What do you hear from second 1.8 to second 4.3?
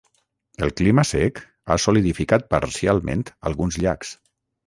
solidificat parcialment alguns llacs.